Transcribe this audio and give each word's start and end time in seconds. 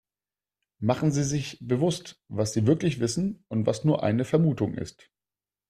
Machen 0.79 1.11
Sie 1.11 1.23
sich 1.23 1.59
bewusst, 1.61 2.19
was 2.27 2.53
sie 2.53 2.65
wirklich 2.65 2.99
wissen 2.99 3.45
und 3.49 3.67
was 3.67 3.83
nur 3.83 4.01
eine 4.01 4.25
Vermutung 4.25 4.73
ist. 4.73 5.11